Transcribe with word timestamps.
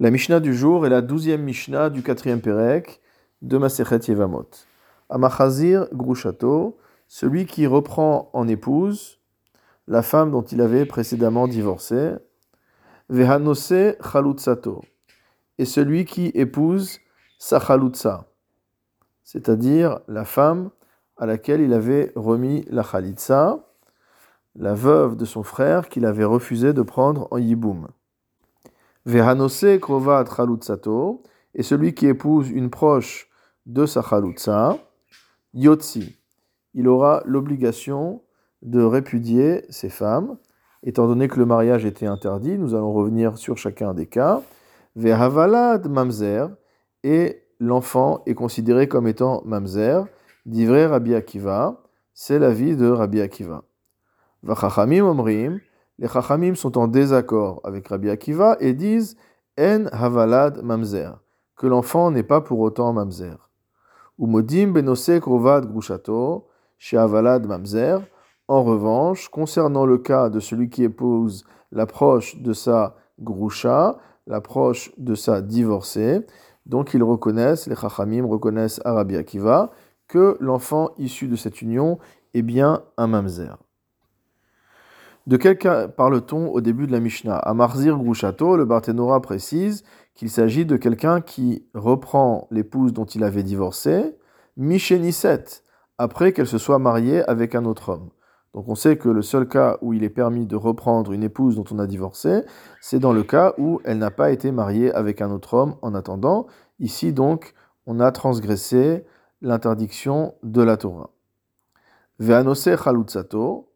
La 0.00 0.12
Mishnah 0.12 0.38
du 0.38 0.54
jour 0.54 0.86
est 0.86 0.90
la 0.90 1.00
douzième 1.00 1.42
Mishnah 1.42 1.90
du 1.90 2.04
quatrième 2.04 2.40
Pérec 2.40 3.00
de 3.42 3.58
Masechet 3.58 3.98
Yevamot. 4.06 4.48
Amachazir 5.10 5.88
Grushato, 5.92 6.78
celui 7.08 7.46
qui 7.46 7.66
reprend 7.66 8.30
en 8.32 8.46
épouse 8.46 9.18
la 9.88 10.02
femme 10.02 10.30
dont 10.30 10.42
il 10.42 10.60
avait 10.60 10.86
précédemment 10.86 11.48
divorcé, 11.48 12.12
Vehanose 13.08 13.96
Chalutzato, 14.00 14.82
et 15.58 15.64
celui 15.64 16.04
qui 16.04 16.26
épouse 16.28 17.00
sa 17.40 17.58
Chalutza, 17.58 18.28
c'est-à-dire 19.24 19.98
la 20.06 20.24
femme 20.24 20.70
à 21.16 21.26
laquelle 21.26 21.60
il 21.60 21.72
avait 21.72 22.12
remis 22.14 22.64
la 22.70 22.84
Chalitza, 22.84 23.66
la 24.54 24.74
veuve 24.74 25.16
de 25.16 25.24
son 25.24 25.42
frère 25.42 25.88
qu'il 25.88 26.06
avait 26.06 26.24
refusé 26.24 26.72
de 26.72 26.82
prendre 26.82 27.26
en 27.32 27.38
Yiboum. 27.38 27.88
Vehanose 29.08 29.80
krovat 29.80 30.26
chalutzato, 30.28 31.22
et 31.54 31.62
celui 31.62 31.94
qui 31.94 32.08
épouse 32.08 32.50
une 32.50 32.68
proche 32.68 33.30
de 33.64 33.86
sa 33.86 34.02
chalutza, 34.02 34.76
yotzi, 35.54 36.18
il 36.74 36.86
aura 36.88 37.22
l'obligation 37.24 38.20
de 38.60 38.82
répudier 38.82 39.64
ses 39.70 39.88
femmes, 39.88 40.36
étant 40.82 41.06
donné 41.06 41.26
que 41.26 41.38
le 41.38 41.46
mariage 41.46 41.86
était 41.86 42.06
interdit, 42.06 42.58
nous 42.58 42.74
allons 42.74 42.92
revenir 42.92 43.38
sur 43.38 43.56
chacun 43.56 43.94
des 43.94 44.04
cas. 44.04 44.42
Vehavalad 44.94 45.88
mamzer, 45.88 46.50
et 47.02 47.46
l'enfant 47.60 48.22
est 48.26 48.34
considéré 48.34 48.88
comme 48.88 49.08
étant 49.08 49.42
mamzer, 49.46 50.04
d'ivré 50.44 50.84
Rabbi 50.84 51.14
Akiva, 51.14 51.82
c'est 52.12 52.38
l'avis 52.38 52.76
de 52.76 52.90
Rabbi 52.90 53.22
Akiva. 53.22 53.64
Vachachamim 54.42 55.06
omrim, 55.06 55.60
les 55.98 56.08
Chachamim 56.08 56.54
sont 56.54 56.78
en 56.78 56.86
désaccord 56.86 57.60
avec 57.64 57.88
Rabbi 57.88 58.08
Akiva 58.08 58.56
et 58.60 58.72
disent 58.72 59.16
En 59.58 59.86
havalad 59.90 60.62
mamzer, 60.62 61.20
que 61.56 61.66
l'enfant 61.66 62.10
n'est 62.10 62.22
pas 62.22 62.40
pour 62.40 62.60
autant 62.60 62.92
mamzer. 62.92 63.50
Umodim 64.18 64.72
benose 64.72 65.20
krovad 65.20 65.66
grushato, 65.66 66.46
havalad 66.92 67.46
mamzer. 67.46 68.00
En 68.46 68.62
revanche, 68.62 69.28
concernant 69.28 69.84
le 69.84 69.98
cas 69.98 70.30
de 70.30 70.40
celui 70.40 70.70
qui 70.70 70.84
épouse 70.84 71.44
l'approche 71.72 72.40
de 72.40 72.52
sa 72.52 72.96
grusha, 73.20 73.98
l'approche 74.26 74.92
de 74.96 75.14
sa 75.14 75.42
divorcée, 75.42 76.24
donc 76.64 76.94
ils 76.94 77.02
reconnaissent, 77.02 77.66
les 77.66 77.76
Chachamim 77.76 78.24
reconnaissent 78.24 78.80
à 78.84 78.92
Rabbi 78.92 79.16
Akiva, 79.16 79.70
que 80.06 80.36
l'enfant 80.40 80.90
issu 80.96 81.28
de 81.28 81.36
cette 81.36 81.60
union 81.60 81.98
est 82.34 82.42
bien 82.42 82.82
un 82.96 83.08
mamzer. 83.08 83.58
De 85.28 85.36
quel 85.36 85.58
cas 85.58 85.88
parle-t-on 85.88 86.48
au 86.48 86.62
début 86.62 86.86
de 86.86 86.92
la 86.92 87.00
Mishnah? 87.00 87.36
À 87.36 87.52
Marzir 87.52 87.98
Grushato, 87.98 88.56
le 88.56 88.64
Barthénora 88.64 89.20
précise 89.20 89.84
qu'il 90.14 90.30
s'agit 90.30 90.64
de 90.64 90.78
quelqu'un 90.78 91.20
qui 91.20 91.66
reprend 91.74 92.48
l'épouse 92.50 92.94
dont 92.94 93.04
il 93.04 93.22
avait 93.22 93.42
divorcé, 93.42 94.16
Micheniset, 94.56 95.44
après 95.98 96.32
qu'elle 96.32 96.46
se 96.46 96.56
soit 96.56 96.78
mariée 96.78 97.22
avec 97.28 97.54
un 97.54 97.66
autre 97.66 97.90
homme. 97.90 98.08
Donc 98.54 98.68
on 98.68 98.74
sait 98.74 98.96
que 98.96 99.10
le 99.10 99.20
seul 99.20 99.46
cas 99.46 99.76
où 99.82 99.92
il 99.92 100.02
est 100.02 100.08
permis 100.08 100.46
de 100.46 100.56
reprendre 100.56 101.12
une 101.12 101.24
épouse 101.24 101.56
dont 101.56 101.64
on 101.70 101.78
a 101.78 101.86
divorcé, 101.86 102.40
c'est 102.80 102.98
dans 102.98 103.12
le 103.12 103.22
cas 103.22 103.52
où 103.58 103.82
elle 103.84 103.98
n'a 103.98 104.10
pas 104.10 104.30
été 104.30 104.50
mariée 104.50 104.90
avec 104.94 105.20
un 105.20 105.30
autre 105.30 105.52
homme 105.52 105.74
en 105.82 105.94
attendant. 105.94 106.46
Ici 106.80 107.12
donc, 107.12 107.52
on 107.84 108.00
a 108.00 108.12
transgressé 108.12 109.04
l'interdiction 109.42 110.36
de 110.42 110.62
la 110.62 110.78
Torah. 110.78 111.10
Ve'anose 112.18 112.76
chalutzato, 112.82 113.67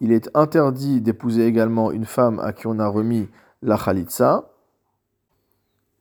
il 0.00 0.12
est 0.12 0.30
interdit 0.34 1.00
d'épouser 1.00 1.46
également 1.46 1.90
une 1.90 2.04
femme 2.04 2.38
à 2.40 2.52
qui 2.52 2.66
on 2.66 2.78
a 2.78 2.86
remis 2.86 3.28
la 3.62 3.78
khalitsa, 3.78 4.50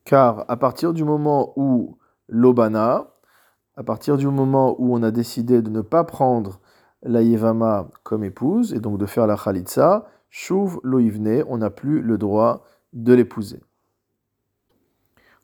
car 0.06 0.46
à 0.48 0.58
partir 0.58 0.94
du 0.94 1.04
moment 1.04 1.54
où 1.56 1.98
l'obana, 2.28 3.08
à 3.76 3.84
partir 3.84 4.18
du 4.18 4.28
moment 4.28 4.76
où 4.80 4.96
on 4.96 5.04
a 5.04 5.12
décidé 5.12 5.62
de 5.62 5.70
ne 5.70 5.82
pas 5.82 6.04
prendre 6.04 6.60
la 7.02 7.22
yevama 7.22 7.88
comme 8.04 8.24
épouse, 8.24 8.74
et 8.74 8.80
donc 8.80 8.98
de 8.98 9.06
faire 9.06 9.28
la 9.28 9.38
khalitsa, 9.38 10.06
chouv 10.30 10.80
loivne, 10.84 11.44
on 11.48 11.58
n'a 11.58 11.70
plus 11.70 12.02
le 12.02 12.18
droit 12.18 12.66
de 12.94 13.14
l'épouser. 13.14 13.62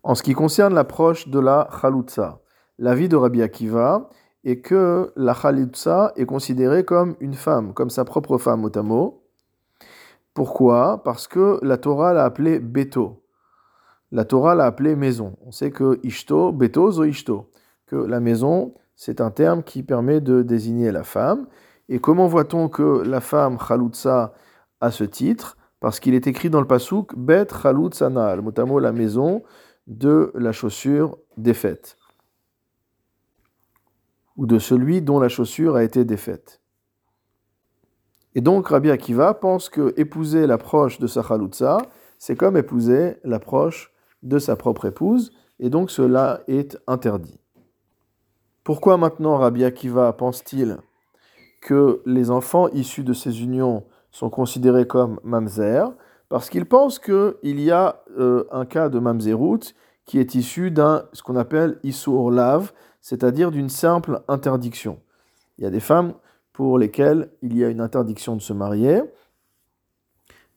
En 0.04 0.16
ce 0.16 0.24
qui 0.24 0.34
concerne 0.34 0.74
l'approche 0.74 1.28
de 1.28 1.40
la 1.40 1.70
la 1.84 2.40
l'avis 2.78 3.09
de 3.09 3.16
Rabbi 3.18 3.42
Akiva 3.42 4.09
et 4.44 4.62
que 4.62 5.12
la 5.16 5.34
Khalitsa 5.34 6.14
est 6.16 6.26
considérée 6.26 6.84
comme 6.84 7.16
une 7.20 7.34
femme, 7.34 7.74
comme 7.74 7.90
sa 7.90 8.06
propre 8.06 8.38
femme 8.38 8.64
Otamo. 8.64 9.24
Pourquoi? 10.34 11.04
Parce 11.04 11.28
que 11.28 11.60
la 11.62 11.78
Torah 11.78 12.14
l'a 12.14 12.26
appelée 12.26 12.60
Beto. 12.60 13.24
La 14.12 14.26
Torah 14.26 14.56
l'a 14.56 14.66
appelée 14.66 14.96
maison. 14.96 15.36
On 15.46 15.52
sait 15.52 15.72
que 15.72 16.00
Ishto, 16.04 16.52
Beto, 16.52 16.92
Zo 16.92 17.04
Ishto, 17.04 17.52
que 17.86 17.96
la 17.96 18.20
maison, 18.20 18.74
c'est 18.96 19.22
un 19.22 19.32
terme 19.32 19.64
qui 19.64 19.84
permet 19.84 20.22
de 20.22 20.42
désigner 20.42 20.92
la 20.92 21.04
femme. 21.04 21.48
Et 21.90 22.00
comment 22.00 22.28
voit-on 22.28 22.70
que 22.70 23.04
la 23.04 23.22
femme 23.22 23.58
Khalutsa 23.58 24.34
a 24.82 24.92
ce 24.92 25.04
titre? 25.04 25.58
Parce 25.80 26.00
qu'il 26.00 26.14
est 26.14 26.28
écrit 26.28 26.50
dans 26.50 26.62
le 26.62 26.68
pasouk 26.68 27.16
Bet 27.18 27.48
Na'al, 28.10 28.42
motamo 28.42 28.80
la 28.80 28.92
maison 28.92 29.44
de 29.88 30.32
la 30.36 30.52
chaussure 30.52 31.18
défaite 31.38 31.99
ou 34.40 34.46
de 34.46 34.58
celui 34.58 35.02
dont 35.02 35.20
la 35.20 35.28
chaussure 35.28 35.76
a 35.76 35.84
été 35.84 36.06
défaite. 36.06 36.62
Et 38.36 38.42
donc 38.42 38.70
Rabbi 38.70 38.90
Akiva 38.90 39.34
pense 39.34 39.68
que 39.68 39.94
épouser 39.98 40.48
l'approche 40.48 40.98
de 40.98 41.08
sa 41.08 41.22
chaloutza, 41.22 41.80
c'est 42.18 42.38
comme 42.38 42.56
épouser 42.56 43.18
l'approche 43.26 43.92
de 44.24 44.40
sa 44.40 44.56
propre 44.56 44.86
épouse, 44.86 45.34
et 45.60 45.70
donc 45.70 45.92
cela 45.92 46.40
est 46.48 46.78
interdit. 46.88 47.38
Pourquoi 48.64 48.96
maintenant 48.96 49.36
Rabbi 49.36 49.66
Akiva 49.66 50.14
pense-t-il 50.14 50.78
que 51.62 52.02
les 52.06 52.32
enfants 52.32 52.70
issus 52.70 53.04
de 53.04 53.12
ces 53.12 53.44
unions 53.44 53.84
sont 54.10 54.30
considérés 54.30 54.88
comme 54.88 55.20
mamzer? 55.26 55.92
Parce 56.30 56.50
qu'il 56.50 56.66
pense 56.66 56.98
qu'il 56.98 57.60
y 57.60 57.72
a 57.72 58.04
euh, 58.18 58.46
un 58.54 58.66
cas 58.66 58.88
de 58.88 59.00
mamzerout 59.00 59.76
qui 60.06 60.18
est 60.18 60.34
issu 60.34 60.72
d'un 60.72 61.04
ce 61.12 61.24
qu'on 61.24 61.36
appelle 61.36 61.78
isur 61.84 62.32
lav, 62.32 62.72
c'est-à-dire 63.02 63.52
d'une 63.52 63.70
simple 63.70 64.22
interdiction. 64.28 65.00
Il 65.58 65.64
y 65.64 65.68
a 65.68 65.70
des 65.70 65.80
femmes 65.80 66.14
pour 66.54 66.78
lesquelles 66.78 67.32
il 67.42 67.58
y 67.58 67.64
a 67.64 67.70
une 67.70 67.82
interdiction 67.82 68.36
de 68.36 68.42
se 68.42 68.54
marier, 68.54 69.02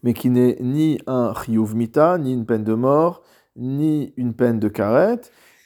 mais 0.02 0.14
qui 0.14 0.30
n'est 0.30 0.56
ni 0.60 0.98
un 1.06 1.32
chiyuv 1.34 1.74
mita, 1.74 2.18
ni 2.18 2.32
une 2.32 2.46
peine 2.46 2.64
de 2.64 2.74
mort, 2.74 3.22
ni 3.56 4.12
une 4.16 4.34
peine 4.34 4.58
de 4.58 4.68
karet, 4.68 5.20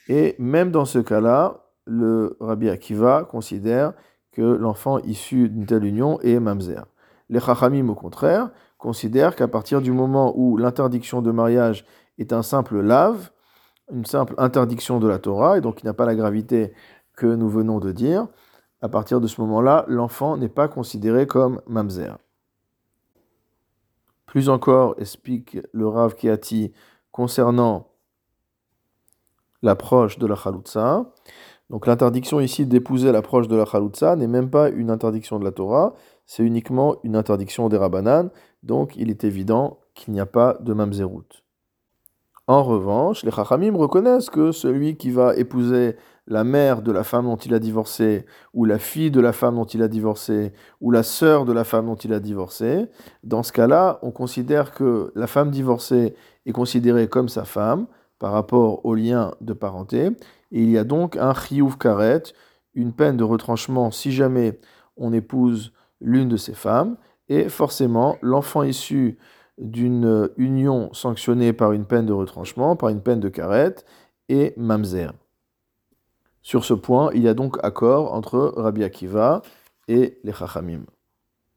et 0.09 0.35
même 0.39 0.71
dans 0.71 0.85
ce 0.85 0.99
cas-là, 0.99 1.65
le 1.85 2.37
Rabbi 2.39 2.69
Akiva 2.69 3.23
considère 3.23 3.93
que 4.31 4.41
l'enfant 4.41 4.99
issu 4.99 5.49
d'une 5.49 5.65
telle 5.65 5.85
union 5.85 6.19
est 6.21 6.39
mamzer. 6.39 6.85
Les 7.29 7.39
chachamim, 7.39 7.89
au 7.89 7.95
contraire, 7.95 8.51
considèrent 8.77 9.35
qu'à 9.35 9.47
partir 9.47 9.81
du 9.81 9.91
moment 9.91 10.33
où 10.37 10.57
l'interdiction 10.57 11.21
de 11.21 11.31
mariage 11.31 11.85
est 12.19 12.33
un 12.33 12.43
simple 12.43 12.79
lave, 12.79 13.31
une 13.91 14.05
simple 14.05 14.35
interdiction 14.37 14.99
de 14.99 15.07
la 15.07 15.19
Torah, 15.19 15.57
et 15.57 15.61
donc 15.61 15.81
il 15.81 15.85
n'a 15.85 15.93
pas 15.93 16.05
la 16.05 16.15
gravité 16.15 16.73
que 17.15 17.27
nous 17.27 17.49
venons 17.49 17.79
de 17.79 17.91
dire, 17.91 18.27
à 18.81 18.89
partir 18.89 19.19
de 19.19 19.27
ce 19.27 19.41
moment-là, 19.41 19.85
l'enfant 19.87 20.37
n'est 20.37 20.49
pas 20.49 20.67
considéré 20.67 21.25
comme 21.25 21.61
mamzer. 21.67 22.17
Plus 24.25 24.49
encore, 24.49 24.95
explique 24.99 25.57
le 25.71 25.87
Rav 25.87 26.15
Kiati 26.15 26.73
concernant 27.11 27.87
l'approche 29.63 30.19
de 30.19 30.27
la 30.27 30.35
chaloutza. 30.35 31.11
Donc 31.69 31.87
l'interdiction 31.87 32.39
ici 32.39 32.65
d'épouser 32.65 33.11
l'approche 33.11 33.47
de 33.47 33.55
la 33.55 33.65
chaloutza 33.65 34.15
n'est 34.15 34.27
même 34.27 34.49
pas 34.49 34.69
une 34.69 34.91
interdiction 34.91 35.39
de 35.39 35.43
la 35.43 35.51
Torah, 35.51 35.93
c'est 36.25 36.43
uniquement 36.43 36.97
une 37.03 37.15
interdiction 37.15 37.67
des 37.69 37.77
Rabbanan, 37.77 38.29
donc 38.63 38.95
il 38.95 39.09
est 39.09 39.23
évident 39.23 39.79
qu'il 39.95 40.13
n'y 40.13 40.19
a 40.19 40.25
pas 40.25 40.57
de 40.59 40.73
mamzerout. 40.73 41.46
En 42.49 42.63
revanche, 42.63 43.25
les 43.25 43.31
Chachamim 43.31 43.75
reconnaissent 43.75 44.29
que 44.29 44.53
celui 44.53 44.95
qui 44.95 45.11
va 45.11 45.35
épouser 45.35 45.97
la 46.27 46.45
mère 46.45 46.81
de 46.81 46.93
la 46.93 47.03
femme 47.03 47.25
dont 47.25 47.35
il 47.35 47.53
a 47.53 47.59
divorcé, 47.59 48.25
ou 48.53 48.63
la 48.63 48.79
fille 48.79 49.11
de 49.11 49.19
la 49.19 49.33
femme 49.33 49.55
dont 49.55 49.65
il 49.65 49.81
a 49.81 49.89
divorcé, 49.89 50.53
ou 50.79 50.91
la 50.91 51.03
sœur 51.03 51.43
de 51.43 51.51
la 51.51 51.65
femme 51.65 51.87
dont 51.87 51.95
il 51.95 52.13
a 52.13 52.21
divorcé, 52.21 52.85
dans 53.23 53.43
ce 53.43 53.51
cas-là, 53.51 53.99
on 54.01 54.11
considère 54.11 54.71
que 54.71 55.11
la 55.15 55.27
femme 55.27 55.51
divorcée 55.51 56.15
est 56.45 56.53
considérée 56.53 57.09
comme 57.09 57.27
sa 57.27 57.43
femme 57.43 57.85
par 58.17 58.31
rapport 58.31 58.85
au 58.85 58.95
lien 58.95 59.33
de 59.41 59.51
parenté, 59.51 60.05
et 60.51 60.61
il 60.61 60.69
y 60.69 60.77
a 60.77 60.85
donc 60.85 61.17
un 61.17 61.33
chiyuv 61.33 61.77
karet, 61.77 62.23
une 62.75 62.93
peine 62.93 63.17
de 63.17 63.25
retranchement 63.25 63.91
si 63.91 64.13
jamais 64.13 64.57
on 64.95 65.11
épouse 65.11 65.73
l'une 65.99 66.29
de 66.29 66.37
ces 66.37 66.53
femmes, 66.53 66.95
et 67.27 67.49
forcément 67.49 68.15
l'enfant 68.21 68.63
issu 68.63 69.17
d'une 69.57 70.29
union 70.37 70.93
sanctionnée 70.93 71.53
par 71.53 71.71
une 71.71 71.85
peine 71.85 72.05
de 72.05 72.13
retranchement, 72.13 72.75
par 72.75 72.89
une 72.89 73.01
peine 73.01 73.19
de 73.19 73.29
carette, 73.29 73.85
et 74.29 74.53
mamzer. 74.57 75.13
Sur 76.41 76.63
ce 76.65 76.73
point, 76.73 77.11
il 77.13 77.23
y 77.23 77.27
a 77.27 77.33
donc 77.33 77.57
accord 77.63 78.13
entre 78.13 78.53
Rabbi 78.55 78.83
Akiva 78.83 79.41
et 79.87 80.19
les 80.23 80.33
Chachamim. 80.33 80.85